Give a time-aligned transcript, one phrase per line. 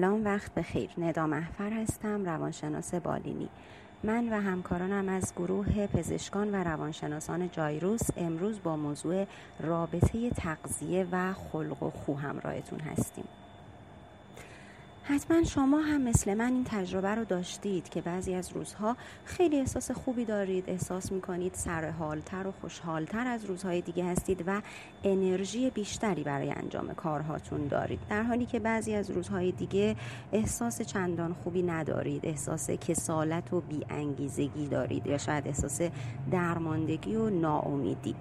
[0.00, 3.48] سلام وقت بخیر ندا محفر هستم روانشناس بالینی.
[4.04, 9.26] من و همکارانم از گروه پزشکان و روانشناسان جایروس امروز با موضوع
[9.60, 13.24] رابطه تغذیه و خلق و خو همراهتون هستیم.
[15.10, 19.90] حتما شما هم مثل من این تجربه رو داشتید که بعضی از روزها خیلی احساس
[19.90, 24.62] خوبی دارید احساس می‌کنید سرحالتر و خوشحالتر از روزهای دیگه هستید و
[25.04, 28.00] انرژی بیشتری برای انجام کارهاتون دارید.
[28.10, 29.96] در حالی که بعضی از روزهای دیگه
[30.32, 35.80] احساس چندان خوبی ندارید احساس کسالت و بیانگیزگی دارید یا شاید احساس
[36.30, 38.14] درماندگی و ناامیدی.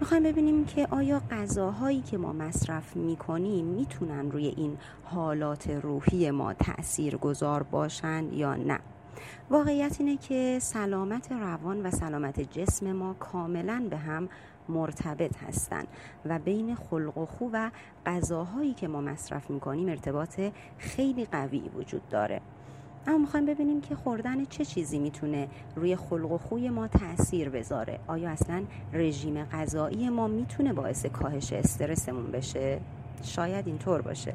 [0.00, 6.54] می‌خوایم ببینیم که آیا غذاهایی که ما مصرف می‌کنیم می‌تونن روی این حالات روحی ما
[6.54, 8.78] تأثیر گذار باشن یا نه.
[9.50, 14.28] واقعیت اینه که سلامت روان و سلامت جسم ما کاملا به هم
[14.68, 15.86] مرتبط هستند
[16.24, 17.70] و بین خلق و خو و
[18.06, 20.40] غذاهایی که ما مصرف می‌کنیم ارتباط
[20.78, 22.40] خیلی قوی وجود داره.
[23.08, 27.98] اما می‌خوایم ببینیم که خوردن چه چیزی می‌تونه روی خلق و خوی ما تاثیر بذاره.
[28.06, 32.80] آیا اصلا رژیم غذایی ما می‌تونه باعث کاهش استرسمون بشه؟
[33.22, 34.34] شاید اینطور باشه.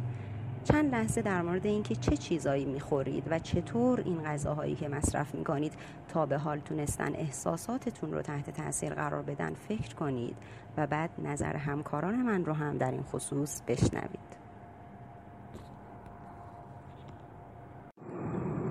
[0.64, 5.74] چند لحظه در مورد اینکه چه چیزایی می‌خورید و چطور این غذاهایی که مصرف می‌کنید
[6.08, 10.36] تا به حال تونستن احساساتتون رو تحت تاثیر قرار بدن فکر کنید
[10.78, 14.43] و بعد نظر همکاران من رو هم در این خصوص بشنوید.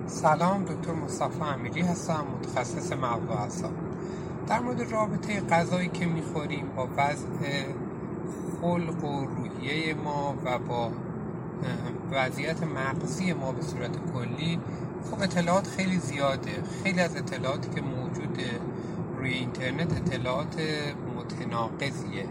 [0.07, 3.71] سلام دکتر مصطفی امیری هستم متخصص مغز و اعصاب.
[4.47, 7.27] در مورد رابطه غذایی که می‌خوریم با وضع
[8.61, 10.91] خلق و روحیه ما و با
[12.11, 14.59] وضعیت مغزی ما به صورت کلی
[15.11, 16.51] خب اطلاعات خیلی زیاده.
[16.83, 18.59] خیلی از اطلاعاتی که موجوده
[19.17, 20.55] روی اینترنت اطلاعات
[21.17, 22.25] متناقضیه.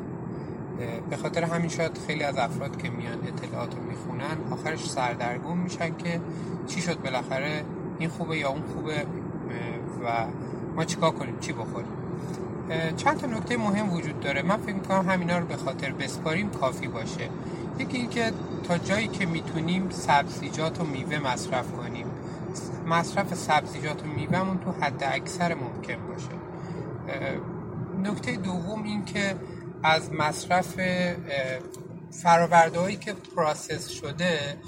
[1.11, 5.97] به خاطر همین شاید خیلی از افراد که میان اطلاعات رو می‌خونن آخرش سردرگم میشن
[5.97, 6.21] که
[6.67, 7.65] چی شد بالاخره
[7.99, 9.07] این خوبه یا اون خوبه
[10.05, 10.27] و
[10.77, 11.93] ما چیکار کنیم چی بخوریم.
[12.97, 14.43] چند تا نکته مهم وجود داره.
[14.43, 17.29] من فکر می‌کنم همینا رو به خاطر بسپاریم کافی باشه.
[17.79, 18.33] یکی اینکه
[18.69, 22.07] تا جایی که می‌تونیم سبزیجات و میوه مصرف کنیم.
[22.87, 26.29] مصرف سبزیجات و میوهمون تو حد اکثر ممکن باشه.
[28.03, 29.37] نکته دوم این که
[29.83, 30.81] از مصرف
[32.23, 34.59] فرآوردهایی که پراسس شده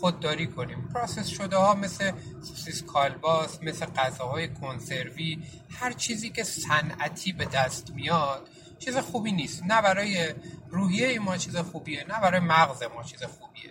[0.00, 0.88] خودداری کنیم.
[0.94, 2.12] پراسس شده ها مثل
[2.42, 8.48] سوسیس کالباس مثل غذاهای کنسروی هر چیزی که صنعتی به دست میاد
[8.78, 9.62] چیز خوبی نیست.
[9.62, 10.34] نه برای
[10.70, 13.70] روحیه ما چیز خوبیه نه برای مغز ما چیز خوبیه.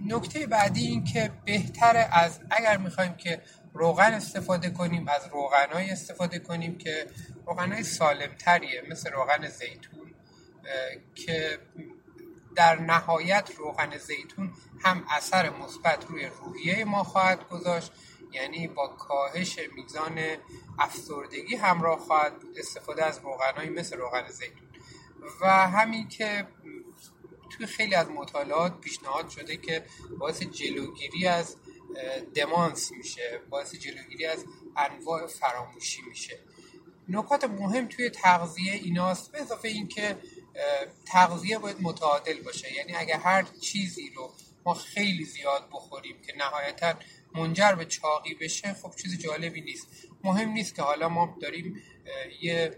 [0.00, 3.42] نکته بعدی این که بهتره از اگر می‌خوایم که
[3.76, 7.06] روغن استفاده کنیم از روغنای استفاده کنیم که
[7.46, 10.14] روغنای سالمتریه مثل روغن زیتون
[11.14, 11.58] که
[12.56, 14.52] در نهایت روغن زیتون
[14.84, 17.92] هم اثر مثبت روی روحیه ما خواهد گذاشت
[18.32, 20.18] یعنی با کاهش میزان
[20.78, 24.66] افسردگی همراه خواهد استفاده از روغنهایی مثل روغن زیتون.
[25.40, 26.46] و همین که
[27.50, 29.84] توی خیلی از مطالعات پیشنهاد شده که
[30.18, 31.56] باعث جلوگیری از
[32.34, 34.44] دمانس میشه باعث جلوگیری از
[34.76, 36.38] انواع فراموشی میشه.
[37.08, 40.16] نکات مهم توی تغذیه ایناست به اضافه اینکه
[41.06, 42.72] تغذیه باید متعادل باشه.
[42.74, 44.32] یعنی اگر هر چیزی رو
[44.64, 46.94] ما خیلی زیاد بخوریم که نهایتا
[47.34, 49.88] منجر به چاقی بشه خب چیز جالبی نیست.
[50.24, 51.82] مهم نیست که حالا ما داریم
[52.40, 52.76] یه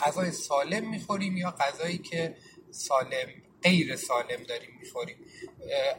[0.00, 2.36] غذای سالم می‌خوریم یا غذایی که
[2.70, 3.28] سالم
[3.62, 5.16] غیر سالم داریم می‌خوریم.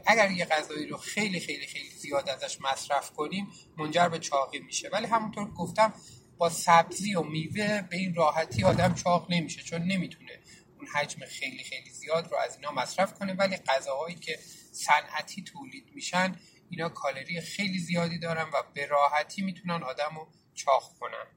[0.05, 3.47] اگر یه غذایی رو خیلی خیلی خیلی زیاد ازش مصرف کنیم
[3.77, 4.89] منجر به چاقی میشه.
[4.89, 5.93] ولی همونطور گفتم
[6.37, 10.39] با سبزی و میوه به این راحتی آدم چاق نمیشه چون نمی‌تونه
[10.77, 13.33] اون حجم خیلی خیلی زیاد رو از اینا مصرف کنه.
[13.33, 14.39] ولی غذاهایی که
[14.71, 16.35] صنعتی تولید میشن
[16.69, 21.27] اینا کالری خیلی زیادی دارن و به راحتی می‌تونن آدم رو چاق کنن.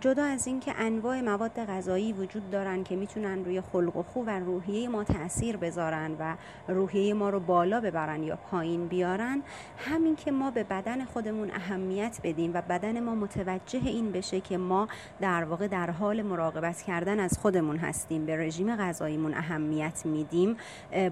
[0.00, 4.30] جدا از اینکه انواع مواد غذایی وجود دارن که می‌تونن روی خلق و خو و
[4.30, 6.36] روحیه ما تاثیر بذارن و
[6.68, 9.42] روحیه ما رو بالا ببرن یا پایین بیارن
[9.78, 14.58] همین که ما به بدن خودمون اهمیت بدیم و بدن ما متوجه این بشه که
[14.58, 14.88] ما
[15.20, 20.56] در واقع در حال مراقبت کردن از خودمون هستیم به رژیم غذاییمون اهمیت میدیم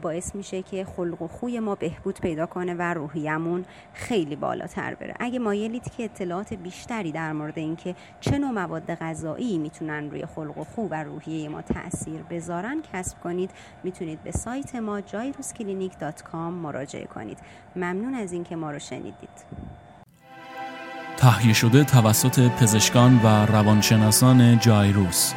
[0.03, 5.15] باعث میشه که خلق و خوی ما بهبود پیدا کنه و روحیهمون خیلی بالاتر بره.
[5.21, 10.59] اگه مایلید که اطلاعات بیشتری در مورد اینکه چه نوع مواد غذایی می‌تونن روی خلق
[10.59, 13.51] و خو و روحیه ما تاثیر بذارن کسب کنید.
[13.85, 17.39] می‌تونید به سایت ما جایروسکلینیک.com مراجعه کنید.
[17.77, 19.45] ممنون از اینکه ما رو شنیدید.
[21.17, 25.35] تهیه شده توسط پزشکان و روانشناسان جایروس.